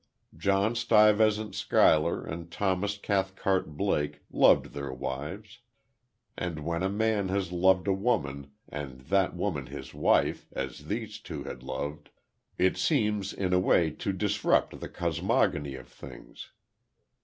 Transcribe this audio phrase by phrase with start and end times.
[0.35, 5.59] John Stuyvesant Schuyler and Thomas Cathcart Blake loved their wives;
[6.35, 11.19] and when a man has loved a woman, and that woman his wife, as these
[11.19, 12.09] two had loved,
[12.57, 16.49] it seems in a way to disrupt the cosmogony of things.